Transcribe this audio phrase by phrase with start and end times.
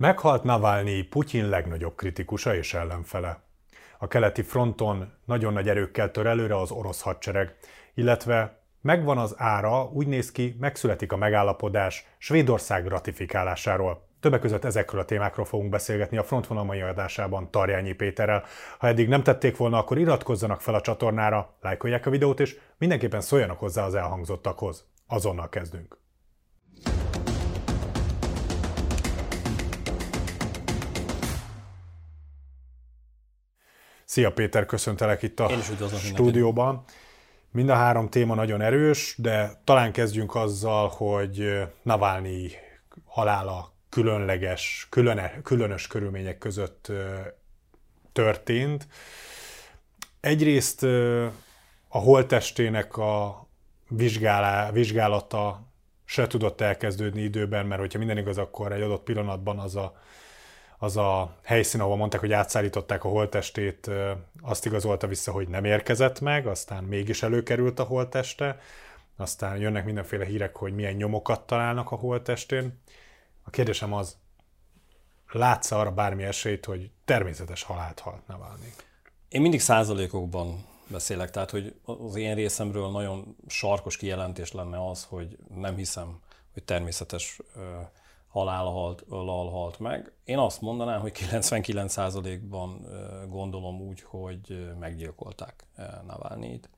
[0.00, 3.40] Meghalt Navalnyi Putyin legnagyobb kritikusa és ellenfele.
[3.98, 7.56] A keleti fronton nagyon nagy erőkkel tör előre az orosz hadsereg,
[7.94, 14.06] illetve megvan az ára, úgy néz ki, megszületik a megállapodás Svédország ratifikálásáról.
[14.20, 18.44] Többek között ezekről a témákról fogunk beszélgetni a Frontvonal mai adásában Tarjányi Péterrel.
[18.78, 23.20] Ha eddig nem tették volna, akkor iratkozzanak fel a csatornára, lájkolják a videót, és mindenképpen
[23.20, 24.84] szóljanak hozzá az elhangzottakhoz.
[25.06, 25.98] Azonnal kezdünk.
[34.10, 35.48] Szia Péter, köszöntelek itt a
[35.98, 36.84] stúdióban.
[37.50, 42.50] Mind a három téma nagyon erős, de talán kezdjünk azzal, hogy Navalnyi
[43.04, 46.92] halála különleges, különe, különös körülmények között
[48.12, 48.86] történt.
[50.20, 50.82] Egyrészt
[51.88, 53.46] a holttestének a
[53.88, 55.62] vizsgálá, vizsgálata
[56.04, 60.00] se tudott elkezdődni időben, mert hogyha minden igaz, akkor egy adott pillanatban az a
[60.82, 63.90] az a helyszín, ahol mondták, hogy átszállították a holttestét,
[64.42, 68.60] azt igazolta vissza, hogy nem érkezett meg, aztán mégis előkerült a holtteste,
[69.16, 72.80] aztán jönnek mindenféle hírek, hogy milyen nyomokat találnak a holttestén.
[73.42, 74.16] A kérdésem az,
[75.32, 78.72] látsz arra bármi esélyt, hogy természetes halált halt Navalnyi?
[79.28, 85.36] Én mindig százalékokban beszélek, tehát hogy az én részemről nagyon sarkos kijelentés lenne az, hogy
[85.54, 86.20] nem hiszem,
[86.52, 87.40] hogy természetes
[88.30, 88.70] halála
[89.50, 90.12] halt, meg.
[90.24, 92.86] Én azt mondanám, hogy 99%-ban
[93.28, 95.66] gondolom úgy, hogy meggyilkolták
[96.06, 96.70] Navalnyit.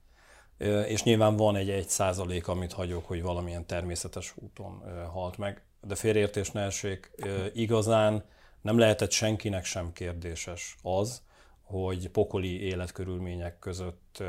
[0.87, 5.63] És nyilván van egy 1 százalék, amit hagyok, hogy valamilyen természetes úton halt meg.
[5.81, 7.11] De félreértés ne essék,
[7.53, 8.25] igazán
[8.61, 11.23] nem lehetett senkinek sem kérdéses az,
[11.63, 14.23] hogy pokoli életkörülmények között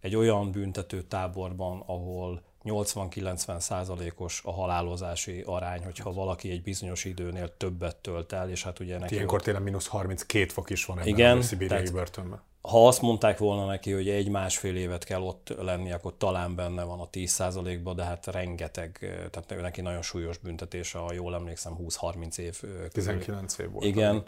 [0.00, 7.56] egy olyan büntető táborban, ahol 80-90 százalékos a halálozási arány, hogyha valaki egy bizonyos időnél
[7.56, 9.14] többet tölt el, és hát ugye neki...
[9.14, 12.40] Ilyenkor tényleg mínusz 32 fok is van ebben igen, a szibériai börtönben.
[12.60, 17.00] Ha azt mondták volna neki, hogy egy-másfél évet kell ott lenni, akkor talán benne van
[17.00, 18.98] a 10 százalékban, de hát rengeteg,
[19.30, 22.60] tehát neki nagyon súlyos büntetés, ha jól emlékszem, 20-30 év.
[22.92, 23.84] 19 év volt.
[23.84, 24.24] Igen,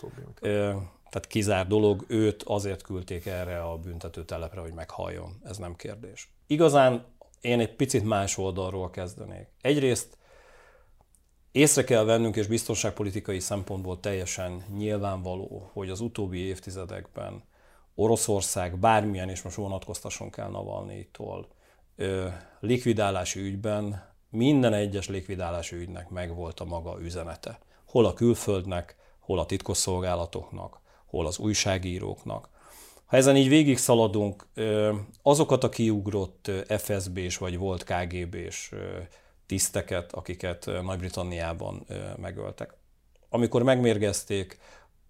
[1.10, 6.30] tehát kizár dolog, őt azért küldték erre a büntető telepre, hogy meghalljon, ez nem kérdés.
[6.46, 7.04] Igazán
[7.40, 9.46] én egy picit más oldalról kezdenék.
[9.60, 10.18] Egyrészt
[11.52, 17.42] észre kell vennünk, és biztonságpolitikai szempontból teljesen nyilvánvaló, hogy az utóbbi évtizedekben
[17.94, 21.48] Oroszország bármilyen, és most vonatkoztasson kell Navalnyitól,
[22.60, 27.58] likvidálási ügyben minden egyes likvidálási ügynek megvolt a maga üzenete.
[27.84, 32.48] Hol a külföldnek, hol a titkosszolgálatoknak, hol az újságíróknak.
[33.10, 34.46] Ha ezen így végig szaladunk,
[35.22, 38.70] azokat a kiugrott FSB-s vagy volt KGB-s
[39.46, 42.74] tiszteket, akiket Nagy-Britanniában megöltek,
[43.28, 44.58] amikor megmérgezték,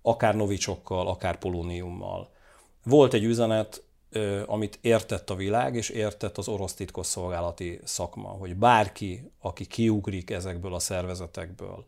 [0.03, 2.31] akár novicsokkal, akár polóniummal,
[2.84, 3.83] volt egy üzenet,
[4.47, 10.75] amit értett a világ, és értett az orosz titkosszolgálati szakma, hogy bárki, aki kiugrik ezekből
[10.75, 11.84] a szervezetekből,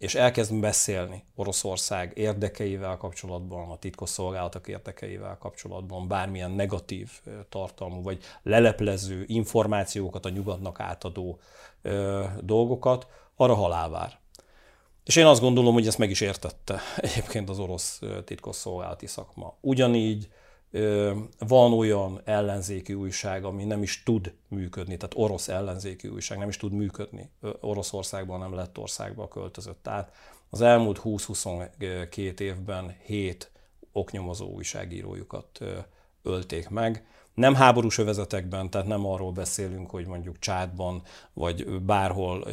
[0.00, 7.10] és elkezd beszélni Oroszország érdekeivel kapcsolatban, a titkosszolgálatok érdekeivel kapcsolatban, bármilyen negatív
[7.48, 11.38] tartalmú, vagy leleplező információkat a nyugatnak átadó
[11.82, 13.06] ö, dolgokat,
[13.36, 14.18] arra halálvár.
[15.04, 19.56] És én azt gondolom, hogy ezt meg is értette egyébként az orosz titkosszolgálati szakma.
[19.60, 20.28] Ugyanígy
[21.38, 26.56] van olyan ellenzéki újság, ami nem is tud működni, tehát orosz ellenzéki újság nem is
[26.56, 27.30] tud működni.
[27.60, 29.82] Oroszországban nem lett országba költözött.
[29.82, 30.12] Tehát
[30.50, 33.50] az elmúlt 20-22 évben 7
[33.92, 35.60] oknyomozó újságírójukat
[36.22, 37.06] ölték meg
[37.40, 41.02] nem háborús övezetekben, tehát nem arról beszélünk, hogy mondjuk Csádban,
[41.32, 42.46] vagy bárhol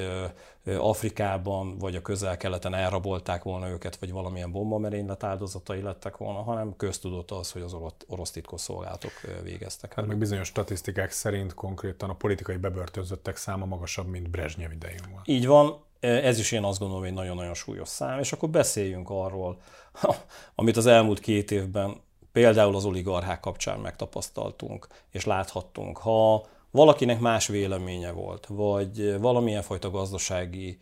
[0.66, 7.32] Afrikában, vagy a közel-keleten elrabolták volna őket, vagy valamilyen bombamerénylet áldozatai lettek volna, hanem köztudott
[7.32, 7.76] az, hogy az
[8.08, 9.12] orosz titkosszolgálatok
[9.44, 9.94] végeztek.
[9.94, 15.22] Hát meg bizonyos statisztikák szerint konkrétan a politikai bebörtönzöttek száma magasabb, mint Brezsnyev idején van.
[15.26, 19.58] Így van, ez is én azt gondolom, hogy nagyon-nagyon súlyos szám, és akkor beszéljünk arról,
[20.56, 22.06] amit az elmúlt két évben
[22.38, 25.98] például az oligarchák kapcsán megtapasztaltunk és láthattunk.
[25.98, 30.78] Ha valakinek más véleménye volt, vagy valamilyen fajta gazdasági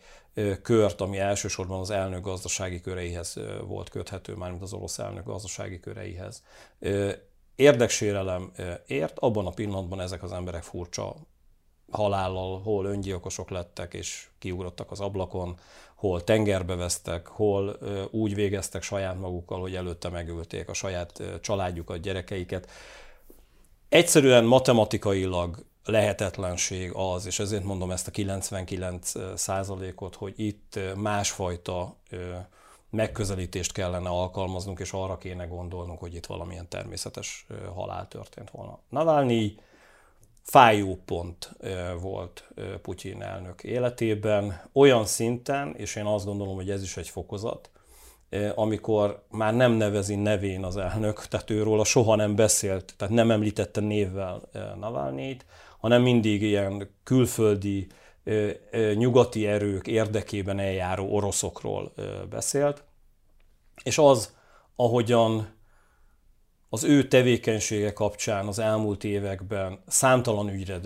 [0.62, 6.42] kört, ami elsősorban az elnök gazdasági köreihez volt köthető, mármint az orosz elnök gazdasági köreihez,
[7.54, 8.52] érdeksérelem
[8.86, 11.16] ért, abban a pillanatban ezek az emberek furcsa
[11.90, 15.58] halállal, hol öngyilkosok lettek és kiugrottak az ablakon,
[15.94, 17.78] hol tengerbe vesztek, hol
[18.10, 22.70] úgy végeztek saját magukkal, hogy előtte megölték a saját családjukat, gyerekeiket.
[23.88, 31.96] Egyszerűen matematikailag lehetetlenség az, és ezért mondom ezt a 99 százalékot, hogy itt másfajta
[32.90, 38.78] megközelítést kellene alkalmaznunk, és arra kéne gondolnunk, hogy itt valamilyen természetes halál történt volna.
[38.88, 39.54] Navalnyi
[40.46, 41.56] fájó pont
[42.00, 42.48] volt
[42.82, 47.70] Putyin elnök életében, olyan szinten, és én azt gondolom, hogy ez is egy fokozat,
[48.54, 53.80] amikor már nem nevezi nevén az elnök, tehát őről soha nem beszélt, tehát nem említette
[53.80, 54.48] névvel
[54.78, 55.46] Navalnyit,
[55.78, 57.86] hanem mindig ilyen külföldi,
[58.94, 61.92] nyugati erők érdekében eljáró oroszokról
[62.30, 62.84] beszélt.
[63.82, 64.36] És az,
[64.76, 65.55] ahogyan
[66.68, 70.78] az ő tevékenysége kapcsán az elmúlt években számtalan ügyre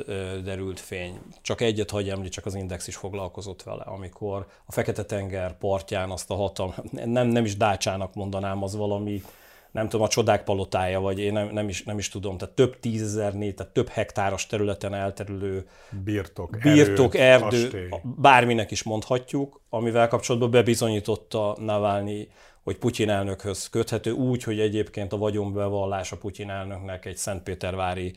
[0.44, 1.18] derült fény.
[1.42, 6.34] Csak egyet hagy említsek, az Index is foglalkozott vele, amikor a Fekete-tenger partján azt a
[6.34, 9.22] hatalmat, nem, nem is dácsának mondanám, az valami,
[9.70, 12.80] nem tudom, a csodák palotája, vagy én nem, nem, is, nem is tudom, tehát több
[12.80, 15.68] tízezernél, tehát több hektáros területen elterülő
[16.04, 22.28] birtok, birtok erő, erdő, bárminek is mondhatjuk, amivel kapcsolatban bebizonyította Navalnyi
[22.70, 28.14] hogy Putyin elnökhöz köthető, úgy, hogy egyébként a vagyonbevallás a Putyin elnöknek egy Szentpétervári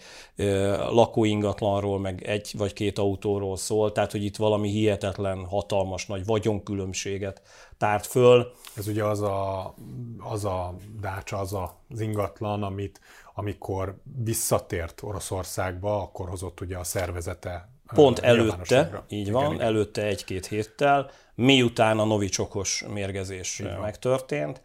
[0.90, 7.42] lakóingatlanról, meg egy vagy két autóról szól, tehát hogy itt valami hihetetlen, hatalmas nagy vagyonkülönbséget
[7.78, 8.54] tárt föl.
[8.76, 9.74] Ez ugye az a,
[10.18, 13.00] az a dácsa, az a, az ingatlan, amit
[13.34, 20.46] amikor visszatért Oroszországba, akkor hozott ugye a szervezete Pont előtte, így van, igen, előtte egy-két
[20.46, 24.62] héttel, miután a novicsokos mérgezés megtörtént.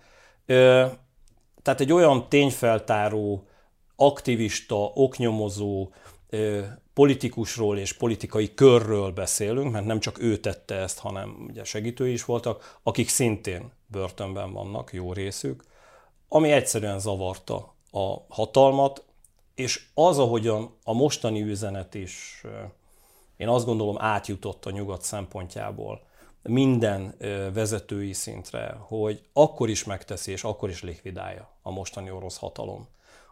[1.62, 3.46] Tehát egy olyan tényfeltáró,
[3.96, 5.92] aktivista, oknyomozó,
[6.94, 12.24] politikusról és politikai körről beszélünk, mert nem csak ő tette ezt, hanem ugye segítői is
[12.24, 15.64] voltak, akik szintén börtönben vannak, jó részük,
[16.28, 19.04] ami egyszerűen zavarta a hatalmat,
[19.54, 22.42] és az, ahogyan a mostani üzenet is,
[23.38, 26.06] én azt gondolom átjutott a nyugat szempontjából,
[26.42, 27.14] minden
[27.52, 32.88] vezetői szintre, hogy akkor is megteszi, és akkor is likvidálja a mostani orosz hatalom.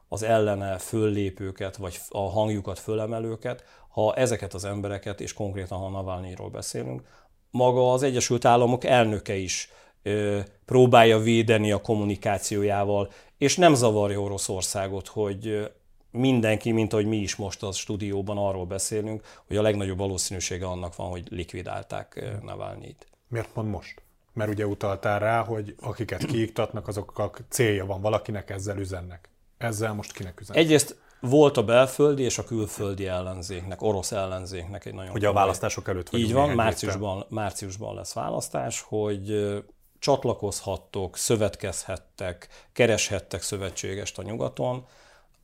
[0.09, 6.51] Az ellene föllépőket, vagy a hangjukat fölemelőket, ha ezeket az embereket, és konkrétan ha Navalnyiról
[6.51, 7.03] beszélünk,
[7.51, 9.71] maga az Egyesült Államok elnöke is
[10.03, 15.71] ö, próbálja védeni a kommunikációjával, és nem zavarja Oroszországot, hogy
[16.17, 20.97] mindenki, mint ahogy mi is most a stúdióban arról beszélünk, hogy a legnagyobb valószínűsége annak
[20.97, 23.07] van, hogy likvidálták Navalnyit.
[23.29, 24.03] Miért pont most?
[24.33, 29.29] Mert ugye utaltál rá, hogy akiket kiiktatnak, azok célja van valakinek, ezzel üzennek.
[29.59, 30.63] Ezzel most kinek üzennek?
[30.63, 35.13] Egyrészt volt a belföldi és a külföldi ellenzéknek, orosz ellenzéknek egy nagyon...
[35.13, 39.55] Ugye a választások előtt Így van, márciusban, márciusban lesz választás, hogy
[39.99, 44.87] csatlakozhattok, szövetkezhettek, kereshettek szövetségest a nyugaton,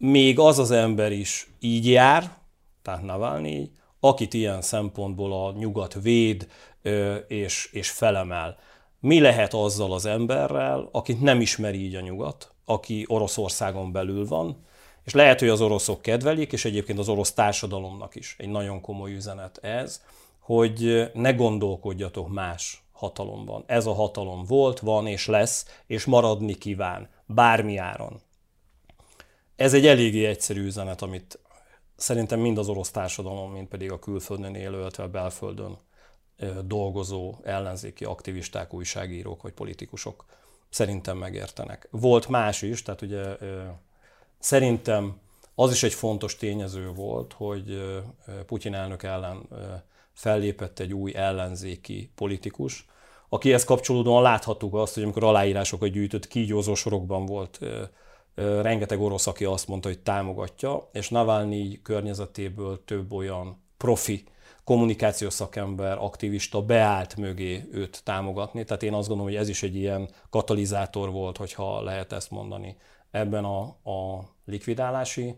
[0.02, 2.36] még az az ember is így jár,
[2.82, 3.70] tehát Navalnyi,
[4.00, 6.46] akit ilyen szempontból a nyugat véd
[7.28, 8.56] és, és felemel.
[9.00, 14.64] Mi lehet azzal az emberrel, akit nem ismeri így a nyugat, aki Oroszországon belül van,
[15.04, 19.12] és lehet, hogy az oroszok kedvelik, és egyébként az orosz társadalomnak is egy nagyon komoly
[19.12, 20.02] üzenet ez,
[20.38, 23.64] hogy ne gondolkodjatok más hatalomban.
[23.66, 28.20] Ez a hatalom volt, van és lesz, és maradni kíván, bármi áron.
[29.56, 31.38] Ez egy eléggé egyszerű üzenet, amit
[31.96, 35.78] szerintem mind az orosz társadalom, mind pedig a külföldön élő, illetve a belföldön
[36.64, 40.24] dolgozó ellenzéki aktivisták, újságírók vagy politikusok
[40.68, 41.88] szerintem megértenek.
[41.90, 43.36] Volt más is, tehát ugye
[44.38, 45.20] szerintem
[45.54, 47.82] az is egy fontos tényező volt, hogy
[48.46, 49.48] Putyin elnök ellen
[50.12, 52.86] fellépett egy új ellenzéki politikus,
[53.28, 57.58] akihez kapcsolódóan láthattuk azt, hogy amikor aláírásokat gyűjtött, kígyózó sorokban volt
[58.34, 64.24] rengeteg orosz, aki azt mondta, hogy támogatja, és Navalnyi környezetéből több olyan profi
[64.64, 68.64] kommunikációs szakember, aktivista beállt mögé őt támogatni.
[68.64, 72.76] Tehát én azt gondolom, hogy ez is egy ilyen katalizátor volt, hogyha lehet ezt mondani
[73.10, 73.60] ebben a,
[73.90, 75.34] a likvidálási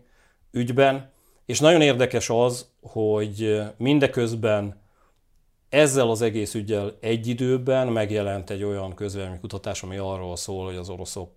[0.51, 1.11] ügyben.
[1.45, 4.83] És nagyon érdekes az, hogy mindeközben
[5.69, 8.95] ezzel az egész ügyel egy időben megjelent egy olyan
[9.39, 11.31] kutatás, ami arról szól, hogy az oroszok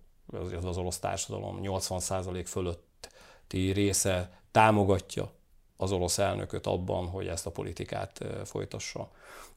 [0.63, 5.31] az orosz társadalom 80% fölötti része támogatja
[5.77, 9.11] az orosz elnököt abban, hogy ezt a politikát folytassa.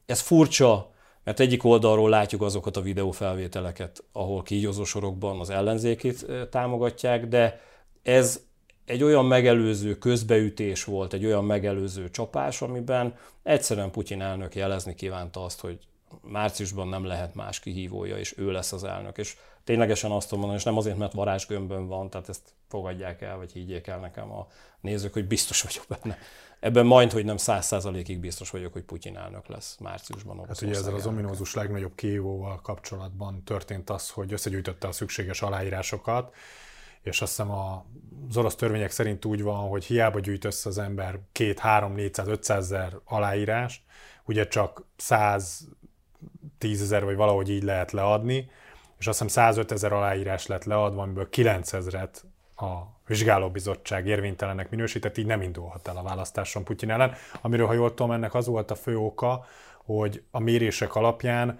[0.05, 0.91] Ez furcsa,
[1.23, 7.61] mert egyik oldalról látjuk azokat a videófelvételeket, ahol kígyózó sorokban az ellenzékét támogatják, de
[8.01, 8.41] ez
[8.85, 15.43] egy olyan megelőző közbeütés volt, egy olyan megelőző csapás, amiben egyszerűen Putyin elnök jelezni kívánta
[15.43, 15.79] azt, hogy
[16.21, 19.17] márciusban nem lehet más kihívója, és ő lesz az elnök.
[19.17, 23.37] És ténylegesen azt tudom mondani, és nem azért, mert varázsgömbön van, tehát ezt fogadják el,
[23.37, 24.47] vagy higgyék el nekem a
[24.81, 26.17] nézők, hogy biztos vagyok benne.
[26.59, 30.45] Ebben majd, hogy nem száz százalékig biztos vagyok, hogy Putyin elnök lesz márciusban.
[30.47, 36.35] Hát ugye ezzel az ominózus legnagyobb kihívóval kapcsolatban történt az, hogy összegyűjtötte a szükséges aláírásokat,
[37.01, 41.19] és azt hiszem az orosz törvények szerint úgy van, hogy hiába gyűjt össze az ember
[41.31, 43.81] két, három, 400, 500 ezer aláírást,
[44.25, 45.67] ugye csak 100
[46.59, 48.49] ezer vagy valahogy így lehet leadni,
[49.03, 52.71] és azt hiszem 105 ezer aláírás lett leadva, amiből 9 ezeret a
[53.07, 58.11] vizsgálóbizottság érvénytelenek minősített, így nem indulhat el a választáson Putyin ellen, amiről, ha jól tudom,
[58.11, 59.45] ennek az volt a fő oka,
[59.77, 61.59] hogy a mérések alapján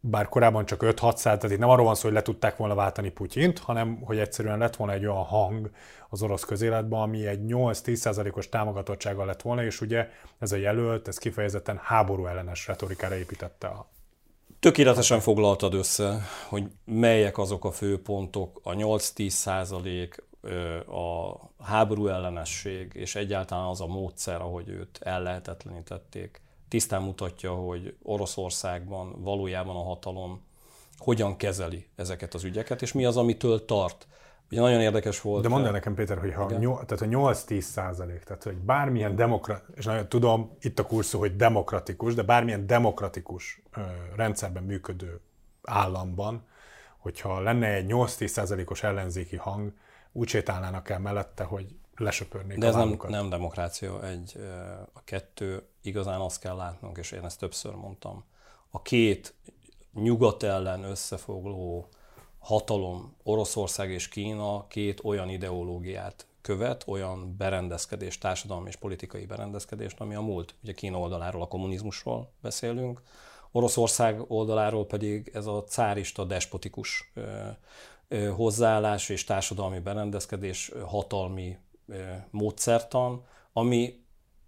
[0.00, 3.10] bár korábban csak 5-6 tehát itt nem arról van szó, hogy le tudták volna váltani
[3.10, 5.70] Putyint, hanem hogy egyszerűen lett volna egy olyan hang
[6.08, 10.08] az orosz közéletben, ami egy 8-10%-os támogatottsággal lett volna, és ugye
[10.38, 13.90] ez a jelölt, ez kifejezetten háború ellenes retorikára építette a
[14.62, 20.24] Tökéletesen foglaltad össze, hogy melyek azok a főpontok, a 8-10 százalék,
[20.86, 29.22] a háború ellenesség, és egyáltalán az a módszer, ahogy őt ellehetetlenítették tisztán mutatja, hogy Oroszországban
[29.22, 30.42] valójában a hatalom
[30.98, 34.06] hogyan kezeli ezeket az ügyeket, és mi az, amitől tart.
[34.52, 35.42] Ugye nagyon érdekes volt.
[35.42, 39.76] De mondd el nekem, Péter, hogy ha tehát a 8-10 százalék, tehát hogy bármilyen demokratikus,
[39.76, 43.80] és nagyon tudom, itt a kurszó, hogy demokratikus, de bármilyen demokratikus ö,
[44.16, 45.20] rendszerben működő
[45.62, 46.46] államban,
[46.98, 49.72] hogyha lenne egy 8-10 százalékos ellenzéki hang,
[50.12, 51.66] úgy sétálnának el mellette, hogy
[51.96, 54.06] lesöpörnék De ez nem, nem demokrácia.
[54.06, 54.36] Egy,
[54.92, 58.24] a kettő, igazán azt kell látnunk, és én ezt többször mondtam,
[58.70, 59.34] a két
[59.92, 61.88] nyugat ellen összefogló
[62.42, 70.14] hatalom, Oroszország és Kína két olyan ideológiát követ, olyan berendezkedés, társadalmi és politikai berendezkedést, ami
[70.14, 70.54] a múlt.
[70.62, 73.02] Ugye Kína oldaláról a kommunizmusról beszélünk,
[73.52, 77.12] Oroszország oldaláról pedig ez a cárista, despotikus
[78.34, 81.56] hozzáállás és társadalmi berendezkedés, hatalmi
[82.30, 84.00] módszertan, ami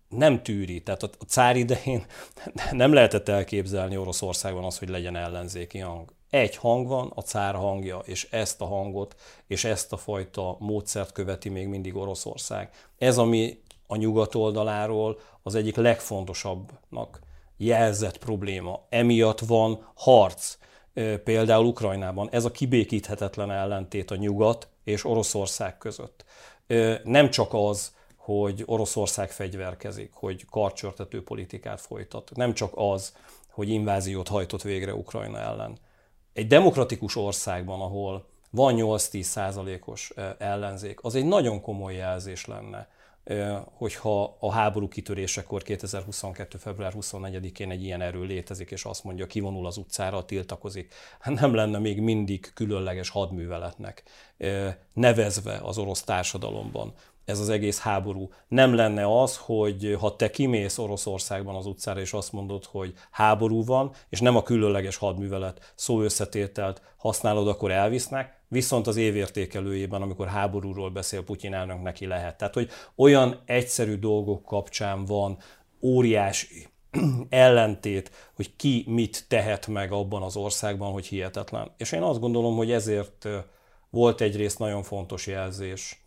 [0.09, 0.83] nem tűri.
[0.83, 2.07] Tehát a cár idején
[2.71, 6.13] nem lehetett elképzelni Oroszországban az, hogy legyen ellenzéki hang.
[6.35, 9.15] Egy hang van, a cár hangja, és ezt a hangot,
[9.47, 12.71] és ezt a fajta módszert követi még mindig Oroszország.
[12.99, 17.21] Ez, ami a nyugat oldaláról az egyik legfontosabbnak
[17.57, 18.81] jelzett probléma.
[18.89, 20.59] Emiatt van harc,
[21.25, 22.29] például Ukrajnában.
[22.31, 26.25] Ez a kibékíthetetlen ellentét a nyugat és Oroszország között
[27.05, 33.17] nem csak az, hogy Oroszország fegyverkezik, hogy karcsörtető politikát folytat, nem csak az,
[33.51, 35.79] hogy inváziót hajtott végre Ukrajna ellen.
[36.35, 42.89] Egy demokratikus országban, ahol van 8-10 százalékos ellenzék, az egy nagyon komoly jelzés lenne
[43.73, 46.59] hogyha a háború kitörésekor 2022.
[46.59, 51.55] február 24-én egy ilyen erő létezik, és azt mondja, kivonul az utcára, tiltakozik, hát nem
[51.55, 54.03] lenne még mindig különleges hadműveletnek
[54.93, 56.93] nevezve az orosz társadalomban
[57.25, 58.31] ez az egész háború.
[58.49, 63.65] Nem lenne az, hogy ha te kimész Oroszországban az utcára, és azt mondod, hogy háború
[63.65, 70.27] van, és nem a különleges hadművelet szó összetételt használod, akkor elvisznek, viszont az évértékelőjében, amikor
[70.27, 72.37] háborúról beszél Putyin elnök, neki lehet.
[72.37, 75.39] Tehát, hogy olyan egyszerű dolgok kapcsán van
[75.83, 76.67] óriási
[77.29, 81.71] ellentét, hogy ki mit tehet meg abban az országban, hogy hihetetlen.
[81.77, 83.29] És én azt gondolom, hogy ezért
[83.91, 86.04] volt egyrészt nagyon fontos jelzés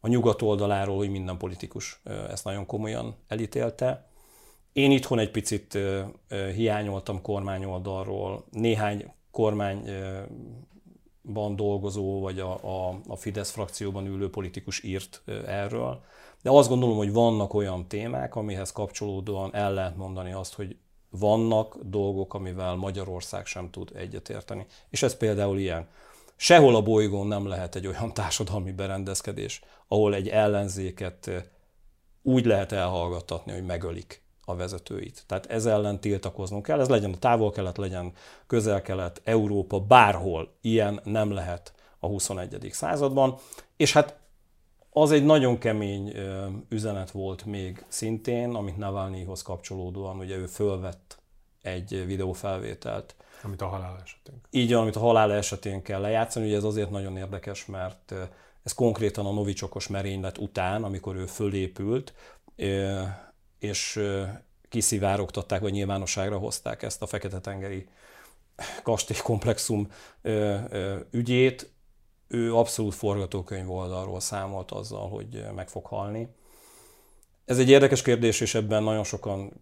[0.00, 2.00] a nyugat oldaláról, hogy minden politikus
[2.30, 4.06] ezt nagyon komolyan elítélte.
[4.72, 5.78] Én itthon egy picit
[6.54, 10.26] hiányoltam kormányoldalról, néhány kormányban
[11.56, 16.04] dolgozó, vagy a, a, a Fidesz frakcióban ülő politikus írt erről.
[16.42, 20.76] De azt gondolom, hogy vannak olyan témák, amihez kapcsolódóan el lehet mondani azt, hogy
[21.10, 24.66] vannak dolgok, amivel Magyarország sem tud egyetérteni.
[24.90, 25.88] És ez például ilyen.
[26.36, 31.30] Sehol a bolygón nem lehet egy olyan társadalmi berendezkedés, ahol egy ellenzéket
[32.22, 35.24] úgy lehet elhallgattatni, hogy megölik a vezetőit.
[35.26, 38.12] Tehát ez ellen tiltakoznunk kell, ez legyen a távol-kelet, legyen
[38.46, 42.68] közel-kelet, Európa, bárhol ilyen nem lehet a 21.
[42.72, 43.38] században.
[43.76, 44.16] És hát
[44.90, 46.12] az egy nagyon kemény
[46.68, 51.18] üzenet volt még szintén, amit Navalnyihoz kapcsolódóan, ugye ő fölvett
[51.62, 53.14] egy videófelvételt.
[53.46, 54.40] Amit a halál esetén.
[54.50, 56.46] Így van, amit a halál esetén kell lejátszani.
[56.46, 58.14] Ugye ez azért nagyon érdekes, mert
[58.62, 62.14] ez konkrétan a novicsokos merénylet után, amikor ő fölépült,
[63.58, 64.00] és
[64.68, 67.88] kiszivárogtatták, vagy nyilvánosságra hozták ezt a Fekete-tengeri
[68.82, 69.90] kastélykomplexum
[71.10, 71.70] ügyét,
[72.28, 76.28] ő abszolút forgatókönyv oldalról számolt azzal, hogy meg fog halni.
[77.44, 79.52] Ez egy érdekes kérdés, és ebben nagyon sokan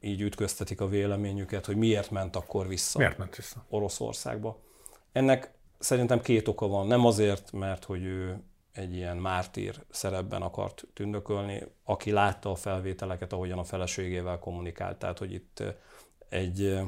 [0.00, 3.64] így ütköztetik a véleményüket, hogy miért ment akkor vissza, miért ment vissza?
[3.68, 4.60] Oroszországba.
[5.12, 6.86] Ennek szerintem két oka van.
[6.86, 8.42] Nem azért, mert hogy ő
[8.72, 14.98] egy ilyen mártír szerepben akart tündökölni, aki látta a felvételeket, ahogyan a feleségével kommunikált.
[14.98, 15.62] Tehát, hogy itt
[16.28, 16.78] egy,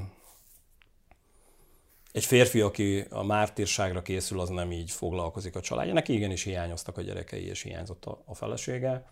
[2.13, 5.93] egy férfi, aki a mártírságra készül, az nem így foglalkozik a családja.
[5.93, 9.11] Neki igenis hiányoztak a gyerekei, és hiányzott a, a felesége.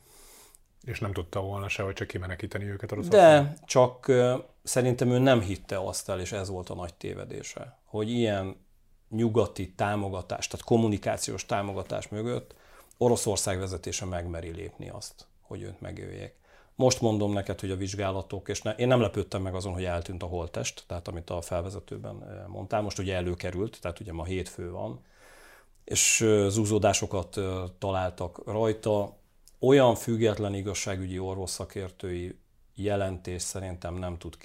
[0.84, 4.12] És nem tudta volna se, hogy csak kimenekíteni őket a De csak
[4.62, 8.56] szerintem ő nem hitte azt el, és ez volt a nagy tévedése, hogy ilyen
[9.08, 12.54] nyugati támogatás, tehát kommunikációs támogatás mögött
[12.98, 16.34] Oroszország vezetése megmeri lépni azt, hogy őt megöljék.
[16.74, 20.22] Most mondom neked, hogy a vizsgálatok, és ne, én nem lepődtem meg azon, hogy eltűnt
[20.22, 25.00] a holtest, tehát amit a felvezetőben mondtál, most ugye előkerült, tehát ugye ma hétfő van,
[25.84, 27.40] és zúzódásokat
[27.78, 29.18] találtak rajta.
[29.60, 32.38] Olyan független igazságügyi orvos szakértői
[32.74, 34.36] jelentés szerintem nem tud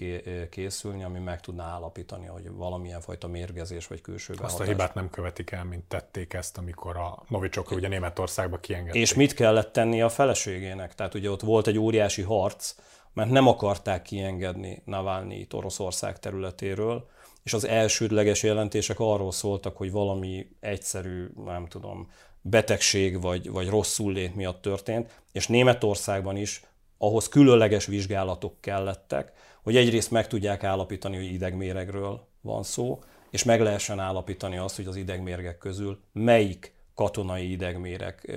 [0.50, 4.54] készülni, ami meg tudná állapítani, hogy valamilyen fajta mérgezés vagy külső behatás.
[4.54, 9.02] Azt a hibát nem követik el, mint tették ezt, amikor a Novicsok ugye Németországba kiengedték.
[9.02, 10.96] És mit kellett tenni a feleségének?
[10.96, 12.76] Tehát ugye ott volt egy óriási harc,
[13.14, 17.10] mert nem akarták kiengedni Navalnyi Oroszország területéről,
[17.44, 22.12] és az elsődleges jelentések arról szóltak, hogy valami egyszerű, nem tudom,
[22.48, 26.64] betegség vagy, vagy rosszul lét miatt történt, és Németországban is
[26.98, 29.32] ahhoz különleges vizsgálatok kellettek,
[29.64, 33.00] hogy egyrészt meg tudják állapítani, hogy idegméregről van szó,
[33.30, 38.32] és meg lehessen állapítani azt, hogy az idegmérgek közül melyik katonai idegméreg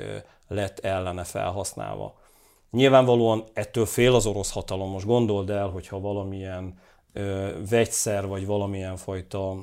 [0.48, 2.18] lett ellene felhasználva.
[2.70, 4.90] Nyilvánvalóan ettől fél az orosz hatalom.
[4.90, 6.78] Most gondold el, hogyha valamilyen
[7.12, 9.56] ö, vegyszer vagy valamilyen fajta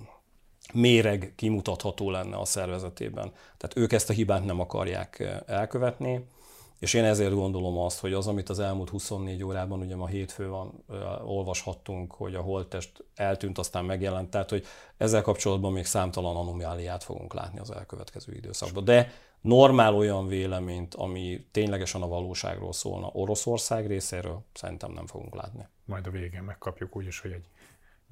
[0.75, 3.32] méreg kimutatható lenne a szervezetében.
[3.58, 6.25] Tehát ők ezt a hibát nem akarják elkövetni.
[6.79, 10.48] És én ezért gondolom azt, hogy az, amit az elmúlt 24 órában, ugye ma hétfő
[10.50, 10.84] van,
[11.25, 14.65] olvashattunk, hogy a holttest eltűnt, aztán megjelent, tehát hogy
[14.98, 18.84] ezzel kapcsolatban még számtalan anomáliát fogunk látni az elkövetkező időszakban.
[18.84, 25.67] De normál olyan véleményt, ami ténylegesen a valóságról szólna Oroszország részéről, szerintem nem fogunk látni.
[25.86, 27.46] Majd a végén megkapjuk úgy is, hogy egy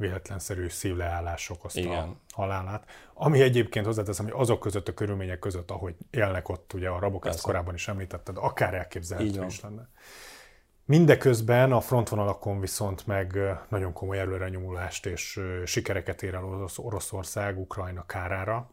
[0.04, 2.10] véletlenszerű szívleállás okozta Igen.
[2.10, 2.90] a halálát.
[3.14, 7.22] Ami egyébként hozzáteszem, hogy azok között a körülmények között, ahogy élnek ott, ugye a rabok,
[7.22, 7.38] Persze.
[7.38, 9.90] ezt korábban is említetted, akár elképzelhető is lenne.
[10.86, 13.38] Mindeközben a frontvonalakon viszont meg
[13.70, 18.72] nagyon komoly előre nyomulást és sikereket ér el Oroszország Ukrajna kárára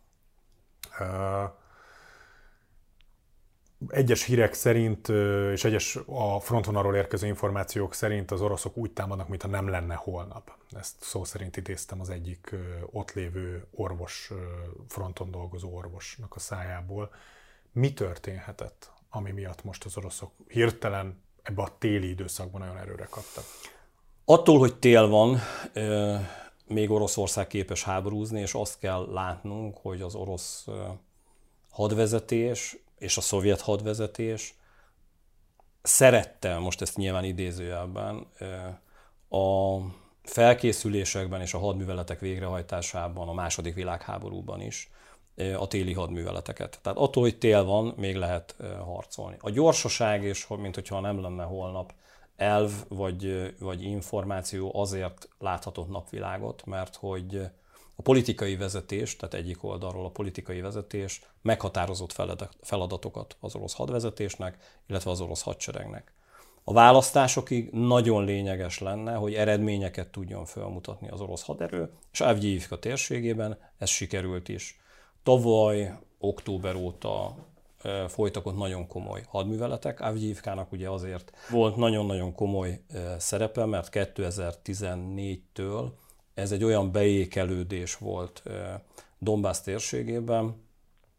[3.89, 5.09] egyes hírek szerint,
[5.53, 10.53] és egyes a frontvonalról érkező információk szerint az oroszok úgy támadnak, mintha nem lenne holnap.
[10.71, 12.55] Ezt szó szerint idéztem az egyik
[12.91, 14.31] ott lévő orvos,
[14.89, 17.11] fronton dolgozó orvosnak a szájából.
[17.73, 23.45] Mi történhetett, ami miatt most az oroszok hirtelen ebbe a téli időszakban nagyon erőre kaptak?
[24.25, 25.39] Attól, hogy tél van,
[26.67, 30.67] még Oroszország képes háborúzni, és azt kell látnunk, hogy az orosz
[31.71, 34.55] hadvezetés és a szovjet hadvezetés
[35.83, 38.27] szerette, most ezt nyilván idézőjelben,
[39.29, 39.77] a
[40.23, 44.91] felkészülésekben és a hadműveletek végrehajtásában, a második világháborúban is
[45.59, 46.79] a téli hadműveleteket.
[46.83, 49.37] Tehát attól, hogy tél van, még lehet harcolni.
[49.41, 51.93] A gyorsaság, és mint hogyha nem lenne holnap,
[52.37, 57.51] elv vagy, vagy információ azért láthatott napvilágot, mert hogy
[58.01, 62.15] a politikai vezetés, tehát egyik oldalról a politikai vezetés meghatározott
[62.61, 66.13] feladatokat az orosz hadvezetésnek, illetve az orosz hadseregnek.
[66.65, 73.59] A választásokig nagyon lényeges lenne, hogy eredményeket tudjon felmutatni az orosz haderő, és Avgyivka térségében
[73.79, 74.81] ez sikerült is.
[75.23, 77.37] Tavaly, október óta
[78.09, 80.01] folytak ott nagyon komoly hadműveletek.
[80.01, 82.81] Avgyivkának ugye azért volt nagyon-nagyon komoly
[83.19, 85.91] szerepe, mert 2014-től
[86.35, 88.43] ez egy olyan beékelődés volt
[89.19, 90.69] Donbass térségében,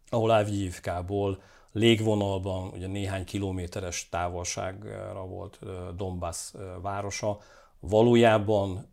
[0.10, 5.60] ahol Avgyivkából légvonalban ugye néhány kilométeres távolságra volt
[5.96, 7.40] Donbass városa.
[7.80, 8.88] Valójában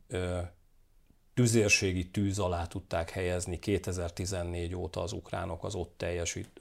[1.35, 6.61] tüzérségi tűz alá tudták helyezni 2014 óta az ukránok az ott teljesít,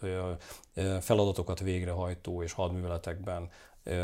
[1.00, 3.50] feladatokat végrehajtó és hadműveletekben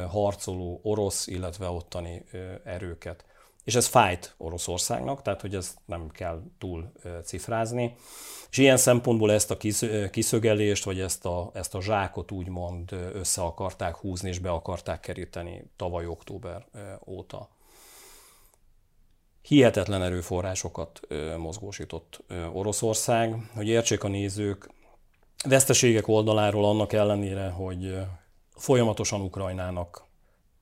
[0.07, 2.25] harcoló orosz, illetve ottani
[2.63, 3.25] erőket.
[3.63, 6.91] És ez fájt Oroszországnak, tehát hogy ezt nem kell túl
[7.23, 7.95] cifrázni.
[8.49, 9.57] És ilyen szempontból ezt a
[10.11, 15.71] kiszögelést, vagy ezt a, ezt a zsákot úgymond össze akarták húzni, és be akarták keríteni
[15.75, 16.65] tavaly október
[17.07, 17.49] óta.
[19.41, 20.99] Hihetetlen erőforrásokat
[21.37, 22.23] mozgósított
[22.53, 23.49] Oroszország.
[23.55, 24.69] Hogy értsék a nézők,
[25.47, 27.95] veszteségek oldaláról annak ellenére, hogy
[28.55, 30.03] folyamatosan Ukrajnának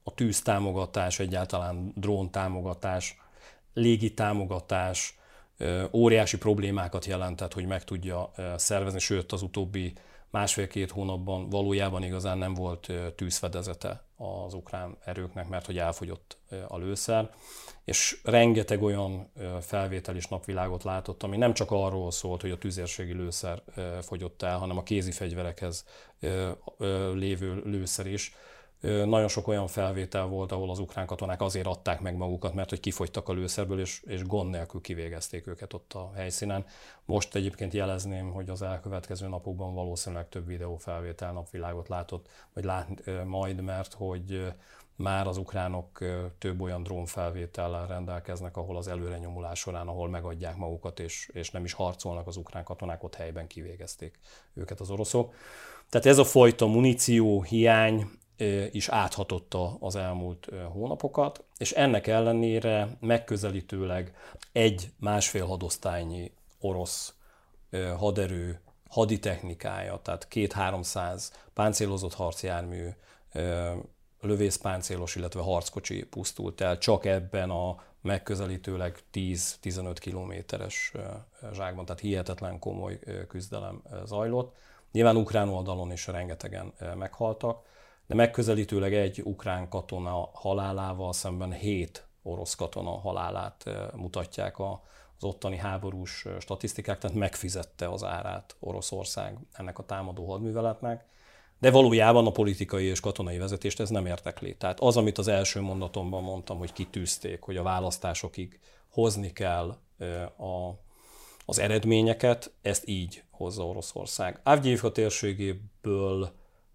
[0.03, 3.17] a tűztámogatás, egyáltalán drón támogatás
[3.73, 5.19] légi támogatás
[5.93, 9.93] óriási problémákat jelentett, hogy meg tudja szervezni, sőt az utóbbi
[10.29, 16.37] másfél-két hónapban valójában igazán nem volt tűzfedezete az ukrán erőknek, mert hogy elfogyott
[16.67, 17.29] a lőszer,
[17.85, 23.13] és rengeteg olyan felvétel és napvilágot látott, ami nem csak arról szólt, hogy a tüzérségi
[23.13, 23.61] lőszer
[24.01, 25.85] fogyott el, hanem a kézi fegyverekhez
[27.13, 28.33] lévő lőszer is,
[28.81, 32.79] nagyon sok olyan felvétel volt, ahol az ukrán katonák azért adták meg magukat, mert hogy
[32.79, 36.65] kifogytak a lőszerből, és, és gond nélkül kivégezték őket ott a helyszínen.
[37.05, 42.87] Most egyébként jelezném, hogy az elkövetkező napokban valószínűleg több videófelvétel napvilágot látott, vagy lát
[43.25, 44.53] majd, mert hogy
[44.95, 45.99] már az ukránok
[46.37, 51.73] több olyan drónfelvétellel rendelkeznek, ahol az előrenyomulás során, ahol megadják magukat, és, és nem is
[51.73, 54.19] harcolnak az ukrán katonák, ott helyben kivégezték
[54.53, 55.33] őket az oroszok.
[55.89, 58.09] Tehát ez a fajta muníció hiány,
[58.71, 64.13] is áthatotta az elmúlt hónapokat, és ennek ellenére megközelítőleg
[64.51, 67.13] egy másfél hadosztálynyi orosz
[67.97, 72.87] haderő haditechnikája, tehát két-háromszáz páncélozott harcjármű,
[74.21, 80.91] lövészpáncélos, illetve harckocsi pusztult el csak ebben a megközelítőleg 10-15 kilométeres
[81.53, 84.55] zsákban, tehát hihetetlen komoly küzdelem zajlott.
[84.91, 87.69] Nyilván ukrán oldalon is rengetegen meghaltak,
[88.07, 96.25] de megközelítőleg egy ukrán katona halálával szemben hét orosz katona halálát mutatják az ottani háborús
[96.39, 101.05] statisztikák, tehát megfizette az árát Oroszország ennek a támadó hadműveletnek,
[101.59, 104.55] de valójában a politikai és katonai vezetést ez nem értekli.
[104.55, 108.59] Tehát az, amit az első mondatomban mondtam, hogy kitűzték, hogy a választásokig
[108.89, 109.77] hozni kell
[110.37, 110.79] a,
[111.45, 114.39] az eredményeket, ezt így hozza Oroszország.
[114.43, 116.31] Avgyívka térségéből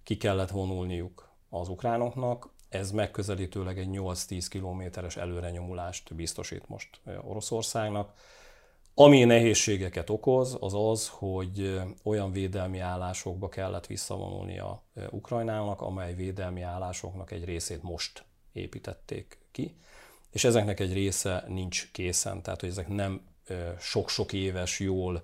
[0.06, 8.12] ki kellett vonulniuk az ukránoknak, ez megközelítőleg egy 8-10 kilométeres előrenyomulást biztosít most Oroszországnak.
[8.94, 17.30] Ami nehézségeket okoz, az az, hogy olyan védelmi állásokba kellett visszavonulnia Ukrajnának, amely védelmi állásoknak
[17.30, 19.76] egy részét most építették ki,
[20.30, 23.26] és ezeknek egy része nincs készen, tehát hogy ezek nem
[23.78, 25.22] sok-sok éves, jól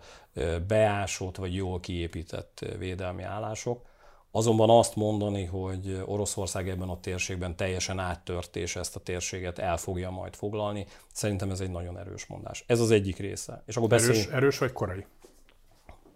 [0.67, 3.91] beásott vagy jól kiépített védelmi állások,
[4.35, 9.77] Azonban azt mondani, hogy Oroszország ebben a térségben teljesen áttört, és ezt a térséget el
[9.77, 12.65] fogja majd foglalni, szerintem ez egy nagyon erős mondás.
[12.67, 13.63] Ez az egyik része.
[13.67, 14.27] És akkor beszéljünk...
[14.27, 15.07] erős, erős vagy korai?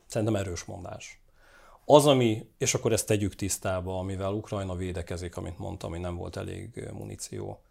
[0.07, 1.21] Szerintem erős mondás.
[1.85, 6.37] Az, ami, és akkor ezt tegyük tisztába, amivel Ukrajna védekezik, amit mondtam, hogy nem volt
[6.37, 7.63] elég muníció.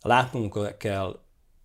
[0.00, 1.20] Látnunk kell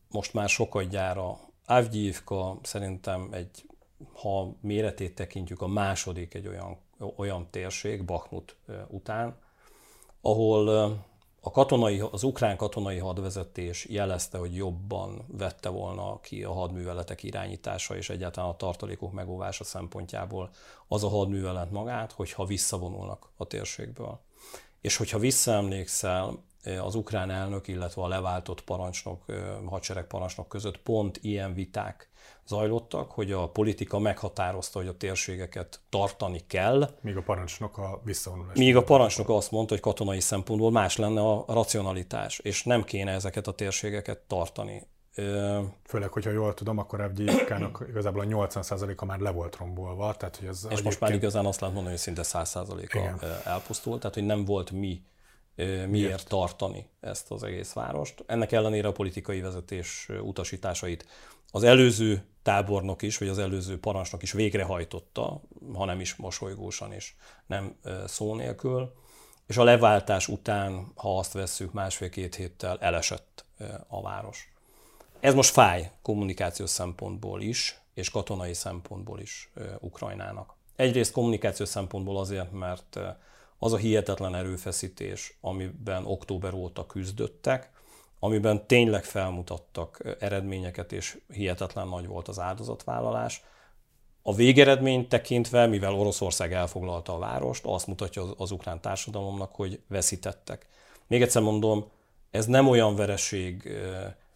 [0.07, 3.65] most már sokadjára, Avgyívka szerintem egy,
[4.13, 6.77] ha méretét tekintjük, a második egy olyan
[7.15, 8.55] olyan térség, Bakhmut
[8.87, 9.37] után,
[10.21, 10.67] ahol
[11.41, 17.95] a katonai, az ukrán katonai hadvezetés jelezte, hogy jobban vette volna ki a hadműveletek irányítása
[17.95, 20.49] és egyáltalán a tartalékok megóvása szempontjából
[20.87, 24.19] az a hadművelet magát, hogyha visszavonulnak a térségből.
[24.81, 26.43] És hogyha visszaemlékszel,
[26.81, 29.25] az ukrán elnök, illetve a leváltott parancsnok,
[29.65, 32.09] hadseregparancsnok között pont ilyen viták
[32.47, 36.89] zajlottak, hogy a politika meghatározta, hogy a térségeket tartani kell.
[37.01, 38.57] Míg a parancsnok a visszavonulás.
[38.57, 43.11] Míg a parancsnok azt mondta, hogy katonai szempontból más lenne a racionalitás, és nem kéne
[43.11, 44.87] ezeket a térségeket tartani.
[45.83, 50.15] Főleg, hogyha jól tudom, akkor Evgyikának igazából a 80%-a már le volt rombolva.
[50.15, 50.83] Tehát, hogy ez és egyébként...
[50.83, 55.01] most már igazán azt lehet mondani, hogy szinte 100%-a elpusztult, tehát hogy nem volt mi
[55.65, 58.23] miért, miért tartani ezt az egész várost.
[58.27, 61.07] Ennek ellenére a politikai vezetés utasításait
[61.51, 65.41] az előző tábornok is, vagy az előző parancsnok is végrehajtotta,
[65.73, 67.13] hanem is mosolygósan és
[67.45, 68.93] nem szó nélkül.
[69.47, 73.45] És a leváltás után, ha azt vesszük, másfél-két héttel elesett
[73.87, 74.53] a város.
[75.19, 80.55] Ez most fáj kommunikációs szempontból is, és katonai szempontból is Ukrajnának.
[80.75, 82.99] Egyrészt kommunikációs szempontból azért, mert
[83.59, 87.71] az a hihetetlen erőfeszítés, amiben október óta küzdöttek,
[88.19, 93.43] amiben tényleg felmutattak eredményeket, és hihetetlen nagy volt az áldozatvállalás.
[94.21, 99.81] A végeredmény tekintve, mivel Oroszország elfoglalta a várost, azt mutatja az, az ukrán társadalomnak, hogy
[99.87, 100.65] veszítettek.
[101.07, 101.85] Még egyszer mondom,
[102.31, 103.61] ez nem olyan vereség,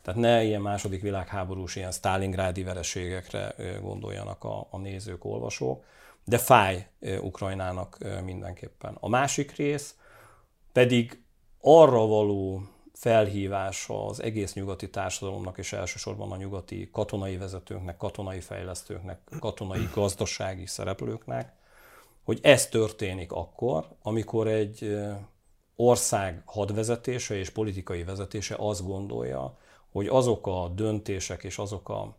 [0.02, 5.84] tehát ne ilyen második világháborús, ilyen Stalingrádi vereségekre gondoljanak a, a nézők, olvasók,
[6.26, 6.88] de fáj
[7.22, 8.98] Ukrajnának mindenképpen.
[9.00, 9.96] A másik rész
[10.72, 11.24] pedig
[11.62, 19.20] arra való felhívása az egész nyugati társadalomnak, és elsősorban a nyugati katonai vezetőknek, katonai fejlesztőknek,
[19.40, 21.54] katonai gazdasági szereplőknek,
[22.24, 24.98] hogy ez történik akkor, amikor egy
[25.76, 29.58] ország hadvezetése és politikai vezetése azt gondolja,
[29.92, 32.16] hogy azok a döntések és azok a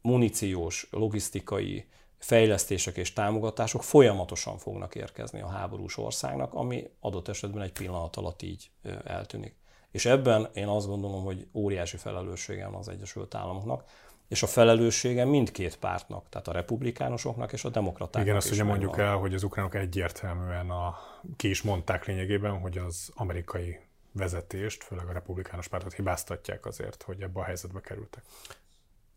[0.00, 7.72] muníciós, logisztikai fejlesztések és támogatások folyamatosan fognak érkezni a háborús országnak, ami adott esetben egy
[7.72, 8.70] pillanat alatt így
[9.04, 9.54] eltűnik.
[9.90, 13.84] És ebben én azt gondolom, hogy óriási felelősségem az Egyesült Államoknak,
[14.28, 18.98] és a felelőssége mindkét pártnak, tehát a republikánusoknak és a demokratáknak Igen, azt ugye mondjuk
[18.98, 20.98] el, hogy az ukránok egyértelműen a,
[21.36, 23.78] ki is mondták lényegében, hogy az amerikai
[24.12, 28.22] vezetést, főleg a republikánus pártot hibáztatják azért, hogy ebbe a helyzetbe kerültek.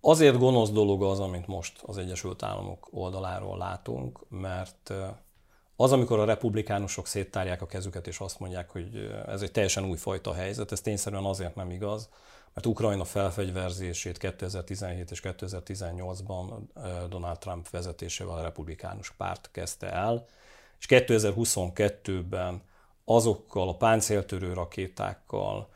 [0.02, 4.94] Azért gonosz dolog az, amit most az Egyesült Államok oldaláról látunk, mert
[5.76, 10.34] az, amikor a republikánusok széttárják a kezüket, és azt mondják, hogy ez egy teljesen újfajta
[10.34, 12.10] helyzet, ez tényszerűen azért nem igaz,
[12.54, 16.62] mert Ukrajna felfegyverzését 2017 és 2018-ban
[17.10, 20.26] Donald Trump vezetésével a republikánus párt kezdte el,
[20.80, 22.62] és 2022-ben
[23.06, 25.70] azokkal a páncéltörő rakétákkal,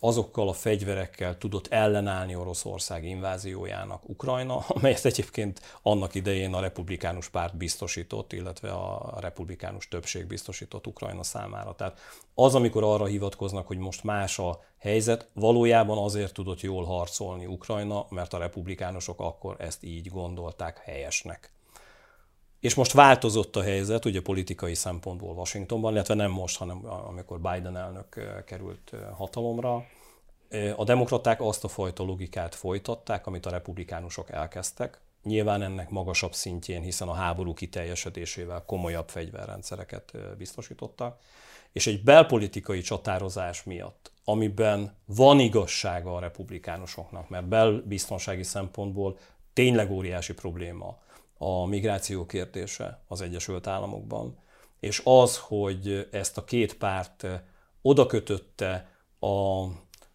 [0.00, 7.56] azokkal a fegyverekkel tudott ellenállni Oroszország inváziójának Ukrajna, amelyet egyébként annak idején a republikánus párt
[7.56, 11.74] biztosított, illetve a republikánus többség biztosított Ukrajna számára.
[11.74, 11.98] Tehát
[12.34, 18.06] az, amikor arra hivatkoznak, hogy most más a helyzet, valójában azért tudott jól harcolni Ukrajna,
[18.08, 21.53] mert a republikánusok akkor ezt így gondolták helyesnek.
[22.64, 27.76] És most változott a helyzet, ugye politikai szempontból Washingtonban, illetve nem most, hanem amikor Biden
[27.76, 29.84] elnök került hatalomra.
[30.76, 35.00] A demokraták azt a fajta logikát folytatták, amit a republikánusok elkezdtek.
[35.22, 41.18] Nyilván ennek magasabb szintjén, hiszen a háború kiteljesedésével komolyabb fegyverrendszereket biztosítottak.
[41.72, 49.18] És egy belpolitikai csatározás miatt, amiben van igazsága a republikánusoknak, mert belbiztonsági szempontból
[49.52, 51.02] tényleg óriási probléma
[51.44, 54.38] a migráció kérdése az Egyesült Államokban,
[54.80, 57.26] és az, hogy ezt a két párt
[57.82, 58.88] oda kötötte
[59.20, 59.66] a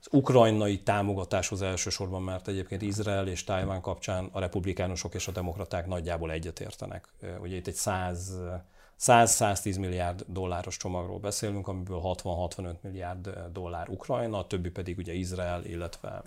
[0.02, 5.88] az ukrajnai támogatáshoz elsősorban, mert egyébként Izrael és Tájván kapcsán a republikánusok és a demokraták
[5.88, 7.08] nagyjából egyetértenek.
[7.42, 7.78] Ugye itt egy
[9.00, 15.66] 100-110 milliárd dolláros csomagról beszélünk, amiből 60-65 milliárd dollár Ukrajna, a többi pedig ugye Izrael,
[15.66, 16.24] illetve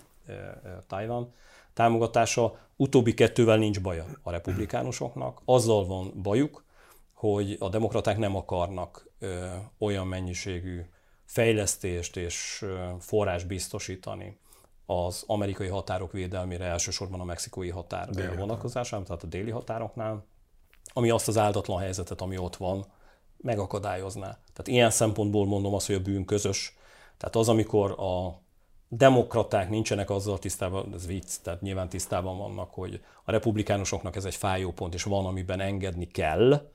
[0.87, 1.33] Tájván
[1.73, 2.57] támogatása.
[2.75, 5.41] Utóbbi kettővel nincs baja a republikánusoknak.
[5.45, 6.63] Azzal van bajuk,
[7.13, 9.45] hogy a demokraták nem akarnak ö,
[9.77, 10.81] olyan mennyiségű
[11.25, 14.37] fejlesztést és ö, forrás biztosítani
[14.85, 20.25] az amerikai határok védelmére, elsősorban a mexikói határ déli vonatkozásában, tehát a déli határoknál,
[20.93, 22.85] ami azt az áldatlan helyzetet, ami ott van,
[23.37, 24.27] megakadályozná.
[24.27, 26.77] Tehát ilyen szempontból mondom azt, hogy a bűn közös.
[27.17, 28.41] Tehát az, amikor a
[28.87, 34.35] demokraták nincsenek azzal tisztában, ez vicc, tehát nyilván tisztában vannak, hogy a republikánusoknak ez egy
[34.35, 36.71] fájó pont, és van, amiben engedni kell,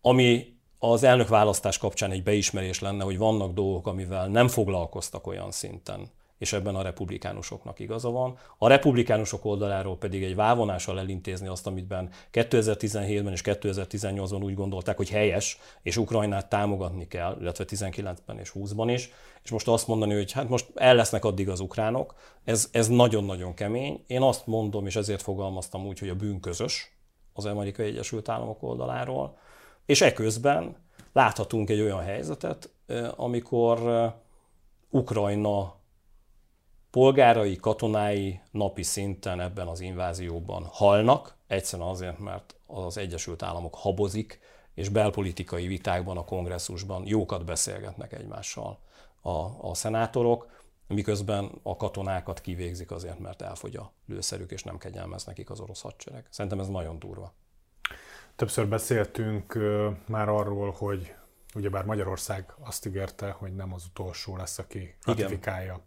[0.00, 5.50] ami az elnök választás kapcsán egy beismerés lenne, hogy vannak dolgok, amivel nem foglalkoztak olyan
[5.50, 8.38] szinten, és ebben a republikánusoknak igaza van.
[8.58, 15.10] A republikánusok oldaláról pedig egy vávonással elintézni azt, amitben 2017-ben és 2018-ban úgy gondolták, hogy
[15.10, 19.10] helyes, és Ukrajnát támogatni kell, illetve 19-ben és 20-ban is,
[19.42, 23.54] és most azt mondani, hogy hát most el lesznek addig az ukránok, ez, ez nagyon-nagyon
[23.54, 24.04] kemény.
[24.06, 26.96] Én azt mondom, és ezért fogalmaztam úgy, hogy a bűn közös
[27.32, 29.38] az Amerikai Egyesült Államok oldaláról,
[29.86, 30.76] és eközben
[31.12, 32.70] láthatunk egy olyan helyzetet,
[33.16, 34.12] amikor
[34.90, 35.78] Ukrajna
[36.90, 44.40] polgárai, katonái napi szinten ebben az invázióban halnak, egyszerűen azért, mert az Egyesült Államok habozik,
[44.74, 48.78] és belpolitikai vitákban a kongresszusban jókat beszélgetnek egymással
[49.20, 55.24] a, a szenátorok, miközben a katonákat kivégzik azért, mert elfogy a lőszerük, és nem kegyelmez
[55.24, 56.26] nekik az orosz hadsereg.
[56.30, 57.34] Szerintem ez nagyon durva.
[58.36, 59.58] Többször beszéltünk
[60.06, 61.14] már arról, hogy
[61.54, 65.82] ugyebár Magyarország azt ígérte, hogy nem az utolsó lesz, aki ratifikálja Igen.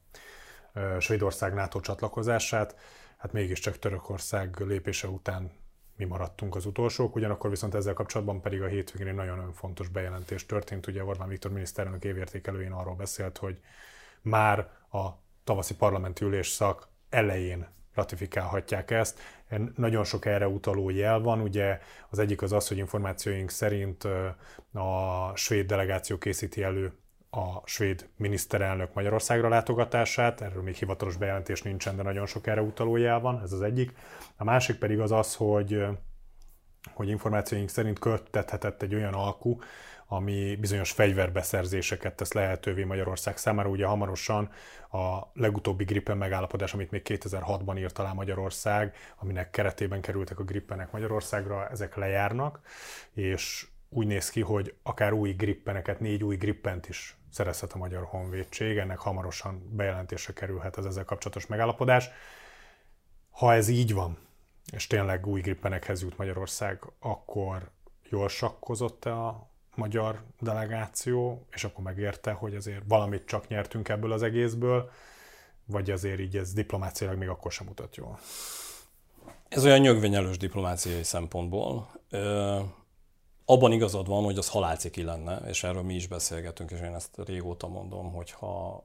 [0.99, 2.75] Svédország NATO csatlakozását,
[3.17, 5.51] hát mégiscsak Törökország lépése után
[5.95, 10.45] mi maradtunk az utolsók, ugyanakkor viszont ezzel kapcsolatban pedig a hétvégén egy nagyon-nagyon fontos bejelentés
[10.45, 10.88] történt.
[10.88, 13.59] Ugye Orbán Viktor miniszterelnök évértékelőjén arról beszélt, hogy
[14.21, 14.59] már
[14.91, 15.07] a
[15.43, 19.19] tavaszi parlamenti ülésszak elején ratifikálhatják ezt.
[19.75, 24.03] Nagyon sok erre utaló jel van, ugye az egyik az az, hogy információink szerint
[24.73, 26.93] a svéd delegáció készíti elő
[27.35, 32.95] a svéd miniszterelnök Magyarországra látogatását, erről még hivatalos bejelentés nincsen, de nagyon sok erre utaló
[32.95, 33.93] jel van, ez az egyik.
[34.37, 35.85] A másik pedig az az, hogy,
[36.93, 39.57] hogy információink szerint köttethetett egy olyan alku,
[40.07, 43.69] ami bizonyos fegyverbeszerzéseket tesz lehetővé Magyarország számára.
[43.69, 44.49] Ugye hamarosan
[44.91, 50.91] a legutóbbi Gripen megállapodás, amit még 2006-ban írt alá Magyarország, aminek keretében kerültek a Gripenek
[50.91, 52.61] Magyarországra, ezek lejárnak,
[53.13, 58.03] és úgy néz ki, hogy akár új grippeneket, négy új grippent is szerezhet a Magyar
[58.03, 62.09] Honvédség, ennek hamarosan bejelentésre kerülhet az ezzel kapcsolatos megállapodás.
[63.31, 64.17] Ha ez így van,
[64.71, 67.69] és tényleg új grippenekhez jut Magyarország, akkor
[68.09, 74.23] jól sakkozott-e a magyar delegáció, és akkor megérte, hogy azért valamit csak nyertünk ebből az
[74.23, 74.91] egészből,
[75.65, 78.19] vagy azért így ez diplomáciailag még akkor sem mutat jól?
[79.47, 81.91] Ez olyan nyögvenyelős diplomáciai szempontból.
[83.45, 87.17] Abban igazad van, hogy az halálciki lenne, és erről mi is beszélgetünk, és én ezt
[87.25, 88.84] régóta mondom, hogyha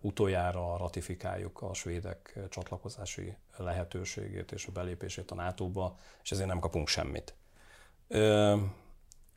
[0.00, 6.88] utoljára ratifikáljuk a svédek csatlakozási lehetőségét és a belépését a NATO-ba, és ezért nem kapunk
[6.88, 7.34] semmit.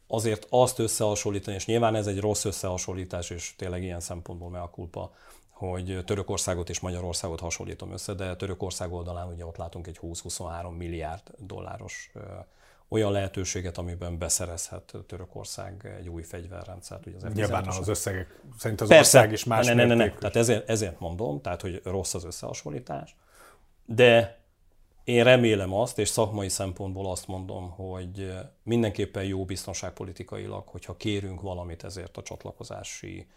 [0.07, 4.69] Azért azt összehasonlítani, és nyilván ez egy rossz összehasonlítás, és tényleg ilyen szempontból me a
[4.69, 5.13] kulpa,
[5.49, 11.31] hogy Törökországot és Magyarországot hasonlítom össze, de Törökország oldalán ugye ott látunk egy 20-23 milliárd
[11.37, 12.11] dolláros
[12.89, 17.05] olyan lehetőséget, amiben beszerezhet Törökország egy új fegyverrendszert.
[17.05, 20.11] Ugye az Nyilván az összegek, szerint az Persze, ország is más ne, ne, ne, ne.
[20.11, 23.15] Tehát ezért, ezért mondom, tehát hogy rossz az összehasonlítás,
[23.85, 24.39] de
[25.03, 31.83] én remélem azt, és szakmai szempontból azt mondom, hogy mindenképpen jó biztonságpolitikailag, hogyha kérünk valamit
[31.83, 33.27] ezért a csatlakozási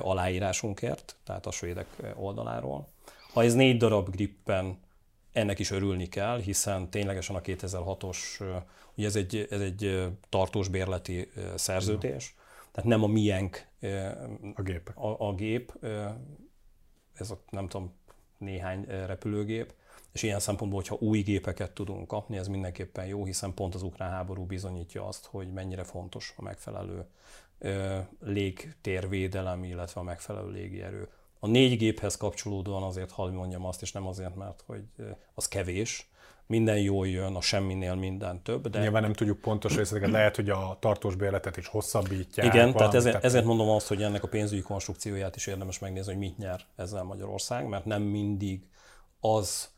[0.00, 2.88] aláírásunkért, tehát a svédek oldaláról.
[3.32, 4.78] Ha ez négy darab grippen,
[5.32, 8.16] ennek is örülni kell, hiszen ténylegesen a 2006-os,
[8.98, 12.34] ugye ez egy, ez egy tartós bérleti szerződés,
[12.72, 13.66] tehát nem a miénk
[14.54, 14.92] a gép.
[14.94, 15.72] A, a gép,
[17.14, 17.94] ez a nem tudom,
[18.38, 19.74] néhány repülőgép,
[20.12, 24.10] és ilyen szempontból, hogyha új gépeket tudunk kapni, ez mindenképpen jó, hiszen pont az ukrán
[24.10, 27.06] háború bizonyítja azt, hogy mennyire fontos a megfelelő
[28.20, 31.08] légtérvédelem, illetve a megfelelő légierő.
[31.38, 34.84] A négy géphez kapcsolódóan azért hadd mondjam azt, és nem azért, mert hogy
[35.34, 36.10] az kevés,
[36.48, 38.68] minden jól jön, a semminél minden több.
[38.68, 38.80] De...
[38.80, 42.54] Nyilván nem tudjuk pontos részleteket, lehet, hogy a tartós bérletet is hosszabbítják.
[42.54, 46.12] Igen, tehát ezért, tehát ezért mondom azt, hogy ennek a pénzügyi konstrukcióját is érdemes megnézni,
[46.12, 48.68] hogy mit nyer ezzel Magyarország, mert nem mindig
[49.20, 49.68] az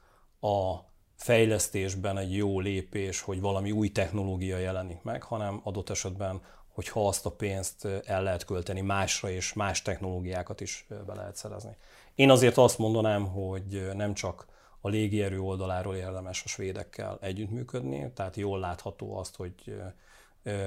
[0.40, 0.74] a
[1.16, 7.26] fejlesztésben egy jó lépés, hogy valami új technológia jelenik meg, hanem adott esetben hogyha azt
[7.26, 11.76] a pénzt el lehet költeni másra, és más technológiákat is be lehet szerezni.
[12.14, 14.46] Én azért azt mondanám, hogy nem csak
[14.80, 19.54] a légierő oldaláról érdemes a svédekkel együttműködni, tehát jól látható azt, hogy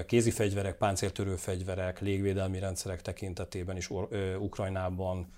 [0.06, 3.90] kézi fegyverek, páncéltörő fegyverek, légvédelmi rendszerek tekintetében is
[4.40, 5.34] Ukrajnában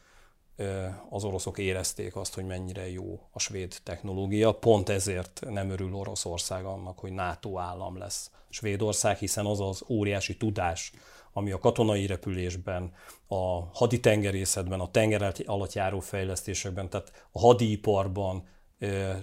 [1.09, 4.51] az oroszok érezték azt, hogy mennyire jó a svéd technológia.
[4.51, 10.37] Pont ezért nem örül Oroszország annak, hogy NATO állam lesz Svédország, hiszen az az óriási
[10.37, 10.91] tudás,
[11.33, 12.93] ami a katonai repülésben,
[13.27, 18.47] a haditengerészetben, a tenger alatt járó fejlesztésekben, tehát a hadiiparban,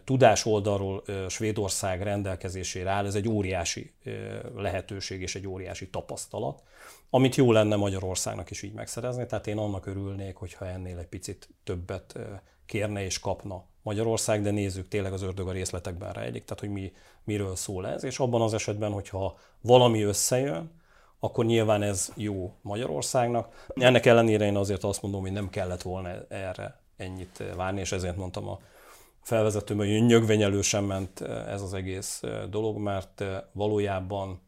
[0.05, 3.95] tudás oldalról Svédország rendelkezésére áll, ez egy óriási
[4.57, 6.63] lehetőség és egy óriási tapasztalat,
[7.11, 11.49] amit jó lenne Magyarországnak is így megszerezni, tehát én annak örülnék, hogyha ennél egy picit
[11.65, 12.19] többet
[12.67, 16.93] kérne és kapna Magyarország, de nézzük, tényleg az ördög a részletekben rejlik, tehát hogy mi,
[17.25, 20.81] miről szól ez, és abban az esetben, hogyha valami összejön,
[21.21, 23.67] akkor nyilván ez jó Magyarországnak.
[23.75, 28.17] Ennek ellenére én azért azt mondom, hogy nem kellett volna erre ennyit várni, és ezért
[28.17, 28.59] mondtam a
[29.23, 34.41] felvezetőben, hogy nyögvenyelősen ment ez az egész dolog, mert valójában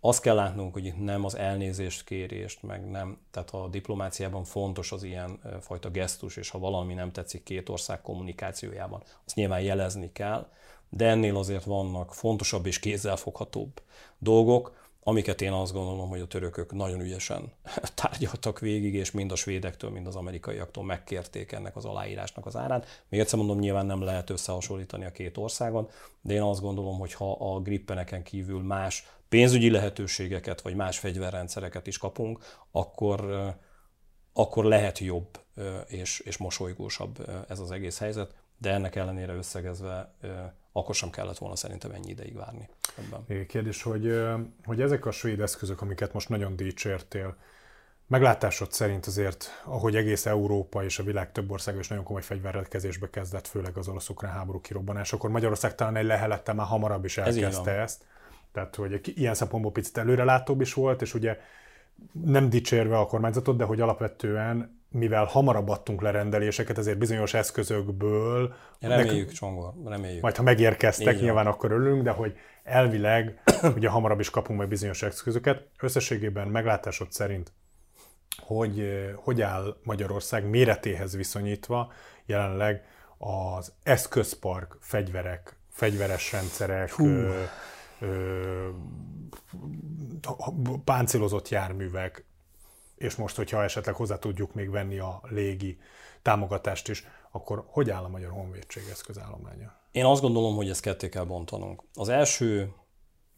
[0.00, 4.92] azt kell látnunk, hogy itt nem az elnézést kérést, meg nem, tehát a diplomáciában fontos
[4.92, 10.12] az ilyen fajta gesztus, és ha valami nem tetszik két ország kommunikációjában, azt nyilván jelezni
[10.12, 10.48] kell,
[10.88, 13.82] de ennél azért vannak fontosabb és kézzelfoghatóbb
[14.18, 17.52] dolgok, amiket én azt gondolom, hogy a törökök nagyon ügyesen
[17.94, 23.04] tárgyaltak végig, és mind a svédektől, mind az amerikaiaktól megkérték ennek az aláírásnak az árát.
[23.08, 25.88] Még egyszer mondom, nyilván nem lehet összehasonlítani a két országon,
[26.20, 31.86] de én azt gondolom, hogy ha a grippeneken kívül más pénzügyi lehetőségeket, vagy más fegyverrendszereket
[31.86, 32.38] is kapunk,
[32.70, 33.50] akkor,
[34.32, 35.40] akkor lehet jobb
[35.86, 40.14] és, és mosolygósabb ez az egész helyzet, de ennek ellenére összegezve
[40.72, 43.46] akkor sem kellett volna szerintem ennyi ideig várni ebben.
[43.46, 44.22] Kérdés, hogy,
[44.64, 47.36] hogy ezek a svéd eszközök, amiket most nagyon dicsértél,
[48.06, 52.66] meglátásod szerint azért, ahogy egész Európa és a világ több ország is nagyon komoly fegyverrel
[53.10, 57.70] kezdett, főleg az orosz-ukrán háború kirobbanás, akkor Magyarország talán egy lehelettel már hamarabb is elkezdte
[57.70, 58.04] Ez ezt.
[58.52, 61.38] Tehát, hogy ilyen szempontból picit előrelátóbb is volt, és ugye
[62.24, 68.54] nem dicsérve a kormányzatot, de hogy alapvetően mivel hamarabb adtunk le rendeléseket, ezért bizonyos eszközökből...
[68.80, 69.34] Reméljük, nek...
[69.34, 70.22] Csongor, reméljük.
[70.22, 71.52] Majd ha megérkeztek, Így nyilván van.
[71.52, 73.42] akkor örülünk, de hogy elvileg
[73.76, 75.66] ugye hamarabb is kapunk meg bizonyos eszközöket.
[75.80, 77.52] Összességében meglátásod szerint,
[78.38, 81.92] hogy hogy áll Magyarország méretéhez viszonyítva
[82.26, 82.84] jelenleg
[83.18, 87.42] az eszközpark, fegyverek, fegyveres rendszerek, ö,
[88.00, 88.68] ö,
[90.84, 92.24] páncélozott járművek,
[93.00, 95.78] és most, hogyha esetleg hozzá tudjuk még venni a légi
[96.22, 99.78] támogatást is, akkor hogy áll a Magyar Honvédség eszközállománya?
[99.92, 101.82] Én azt gondolom, hogy ezt ketté kell bontanunk.
[101.94, 102.72] Az első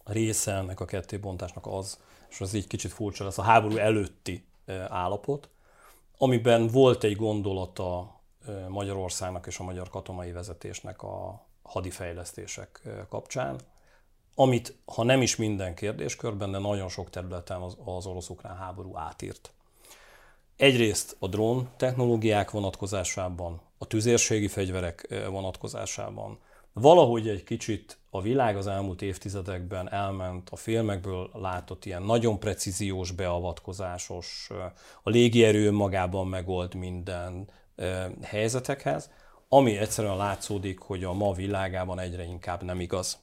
[0.05, 1.99] része ennek a kettébontásnak az,
[2.31, 4.47] és az így kicsit furcsa lesz, a háború előtti
[4.89, 5.51] állapot,
[6.19, 8.21] amiben volt egy gondolata
[8.69, 13.61] Magyarországnak és a magyar katonai vezetésnek a hadifejlesztések kapcsán,
[14.35, 19.53] amit, ha nem is minden kérdéskörben, de nagyon sok területen az, az orosz-ukrán háború átírt.
[20.57, 26.39] Egyrészt a drón technológiák vonatkozásában, a tüzérségi fegyverek vonatkozásában,
[26.73, 33.11] valahogy egy kicsit a világ az elmúlt évtizedekben elment a filmekből látott ilyen nagyon precíziós,
[33.11, 34.51] beavatkozásos,
[35.03, 37.49] a légierő magában megold minden
[38.23, 39.11] helyzetekhez,
[39.49, 43.19] ami egyszerűen látszódik, hogy a ma világában egyre inkább nem igaz.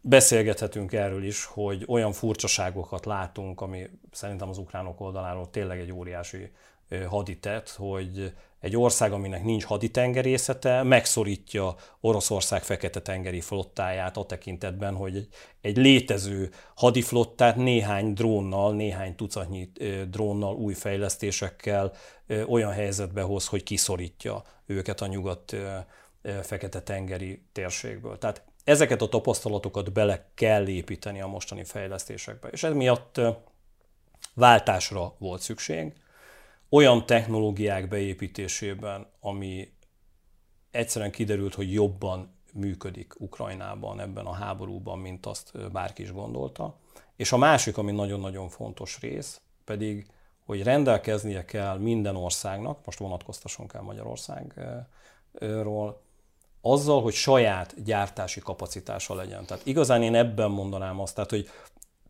[0.00, 6.50] Beszélgethetünk erről is, hogy olyan furcsaságokat látunk, ami szerintem az ukránok oldaláról tényleg egy óriási
[7.08, 15.28] haditett, hogy egy ország, aminek nincs haditengerészete, megszorítja Oroszország fekete-tengeri flottáját a tekintetben, hogy
[15.60, 19.72] egy, létező hadiflottát néhány drónnal, néhány tucatnyi
[20.08, 21.92] drónnal, új fejlesztésekkel
[22.48, 25.56] olyan helyzetbe hoz, hogy kiszorítja őket a nyugat
[26.42, 28.18] fekete-tengeri térségből.
[28.18, 32.48] Tehát ezeket a tapasztalatokat bele kell építeni a mostani fejlesztésekbe.
[32.48, 33.20] És ez miatt
[34.34, 35.92] váltásra volt szükség,
[36.68, 39.72] olyan technológiák beépítésében, ami
[40.70, 46.78] egyszerűen kiderült, hogy jobban működik Ukrajnában ebben a háborúban, mint azt bárki is gondolta.
[47.16, 50.06] És a másik, ami nagyon-nagyon fontos rész, pedig,
[50.44, 56.04] hogy rendelkeznie kell minden országnak, most vonatkoztassunk el Magyarországról,
[56.72, 59.46] azzal, hogy saját gyártási kapacitása legyen.
[59.46, 61.48] Tehát igazán én ebben mondanám azt, tehát, hogy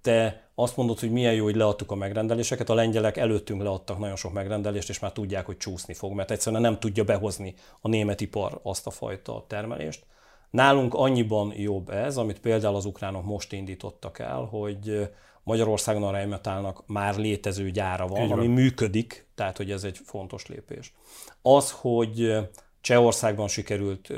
[0.03, 4.17] te azt mondod, hogy milyen jó, hogy leadtuk a megrendeléseket, a lengyelek előttünk leadtak nagyon
[4.17, 8.21] sok megrendelést, és már tudják, hogy csúszni fog, mert egyszerűen nem tudja behozni a német
[8.21, 10.05] ipar azt a fajta termelést.
[10.51, 15.11] Nálunk annyiban jobb ez, amit például az ukránok most indítottak el, hogy
[15.43, 20.47] Magyarországon a Rheinmetallnak már létező gyára van, van, ami működik, tehát hogy ez egy fontos
[20.47, 20.95] lépés.
[21.43, 22.37] Az, hogy
[22.87, 24.13] Csehországban sikerült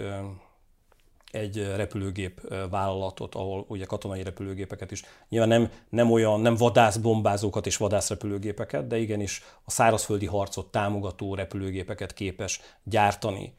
[1.30, 2.40] egy repülőgép
[2.70, 8.98] vállalatot, ahol ugye katonai repülőgépeket is, nyilván nem, nem olyan, nem vadászbombázókat és vadászrepülőgépeket, de
[8.98, 13.54] igenis a szárazföldi harcot támogató repülőgépeket képes gyártani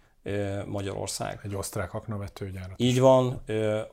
[0.66, 1.40] Magyarország.
[1.44, 2.74] Egy osztrák aknavetőgyár.
[2.76, 3.44] Így van,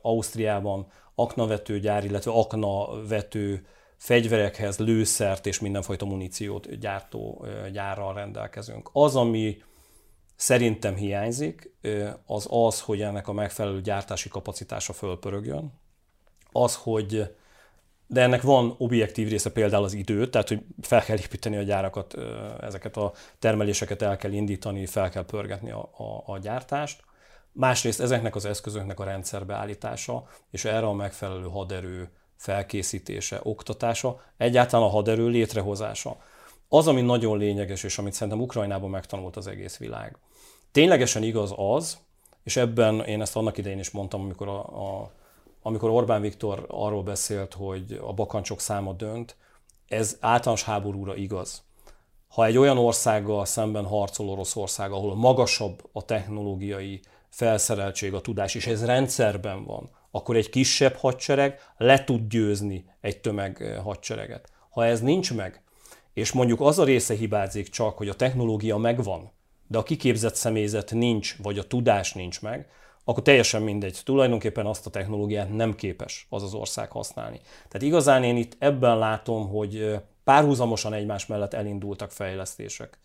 [0.01, 8.89] Ausztriában aknavetőgyár, illetve aknavető fegyverekhez lőszert és mindenfajta muníciót gyártó gyárral rendelkezünk.
[8.93, 9.57] Az, ami
[10.37, 11.71] szerintem hiányzik,
[12.25, 15.73] az az, hogy ennek a megfelelő gyártási kapacitása fölpörögjön,
[16.51, 17.35] az, hogy
[18.07, 22.15] de ennek van objektív része például az idő, tehát hogy fel kell építeni a gyárakat,
[22.61, 27.03] ezeket a termeléseket el kell indítani, fel kell pörgetni a, a, a gyártást.
[27.51, 34.91] Másrészt ezeknek az eszközöknek a rendszerbeállítása, és erre a megfelelő haderő felkészítése, oktatása, egyáltalán a
[34.91, 36.17] haderő létrehozása.
[36.67, 40.17] Az, ami nagyon lényeges, és amit szerintem Ukrajnában megtanult az egész világ,
[40.71, 41.97] Ténylegesen igaz az,
[42.43, 45.11] és ebben én ezt annak idején is mondtam, amikor, a, a,
[45.61, 49.35] amikor Orbán Viktor arról beszélt, hogy a bakancsok száma dönt,
[49.87, 51.63] ez általános háborúra igaz.
[52.27, 56.99] Ha egy olyan országgal szemben harcol Oroszország, ahol magasabb a technológiai
[57.29, 63.21] felszereltség, a tudás, és ez rendszerben van, akkor egy kisebb hadsereg le tud győzni egy
[63.21, 64.49] tömeg hadsereget.
[64.69, 65.61] Ha ez nincs meg,
[66.13, 69.31] és mondjuk az a része hibázik csak, hogy a technológia megvan,
[69.67, 72.69] de a kiképzett személyzet nincs, vagy a tudás nincs meg,
[73.03, 74.01] akkor teljesen mindegy.
[74.03, 77.39] Tulajdonképpen azt a technológiát nem képes az az ország használni.
[77.67, 82.99] Tehát igazán én itt ebben látom, hogy párhuzamosan egymás mellett elindultak fejlesztések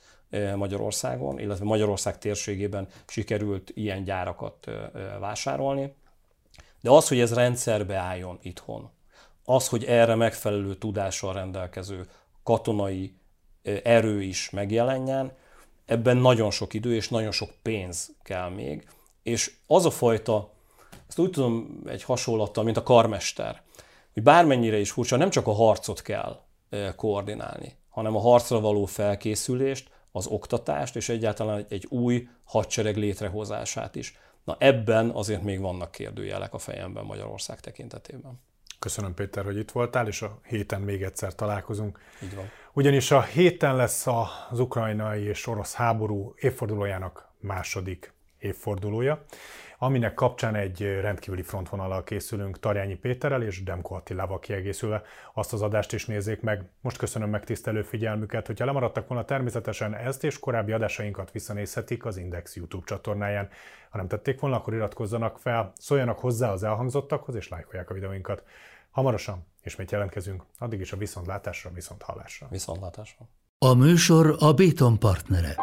[0.57, 4.71] Magyarországon, illetve Magyarország térségében sikerült ilyen gyárakat
[5.21, 5.95] vásárolni.
[6.81, 8.91] De az, hogy ez rendszerbe álljon itthon,
[9.45, 12.07] az, hogy erre megfelelő tudással rendelkező
[12.43, 13.15] katonai
[13.83, 15.33] erő is megjelenjen,
[15.85, 18.89] ebben nagyon sok idő és nagyon sok pénz kell még.
[19.23, 20.53] És az a fajta,
[21.09, 23.63] ezt úgy tudom egy hasonlattal, mint a karmester,
[24.13, 26.41] hogy bármennyire is furcsa, nem csak a harcot kell
[26.97, 34.19] koordinálni, hanem a harcra való felkészülést, az oktatást, és egyáltalán egy új hadsereg létrehozását is.
[34.45, 38.41] Na ebben azért még vannak kérdőjelek a fejemben Magyarország tekintetében.
[38.79, 41.99] Köszönöm Péter, hogy itt voltál, és a héten még egyszer találkozunk.
[42.23, 42.51] Így van.
[42.75, 44.07] Ugyanis a héten lesz
[44.51, 49.25] az ukrajnai és orosz háború évfordulójának második évfordulója.
[49.79, 55.03] aminek kapcsán egy rendkívüli frontvonalal készülünk Tarjányi Péterrel és Demko Attilával kiegészülve.
[55.33, 56.65] Azt az adást is nézzék meg.
[56.81, 58.47] Most köszönöm megtisztelő figyelmüket.
[58.47, 63.49] Hogyha lemaradtak volna természetesen ezt és korábbi adásainkat visszanézhetik az Index YouTube csatornáján.
[63.91, 68.45] Ha nem tették volna, akkor iratkozzanak fel, szóljanak hozzá az elhangzottakhoz és lájkolják a videóinkat.
[68.91, 72.47] Hamarosan ismét jelentkezünk, addig is a viszontlátásra, viszont hallásra.
[72.51, 73.29] Viszontlátásra.
[73.59, 75.57] A műsor a Béton partnere.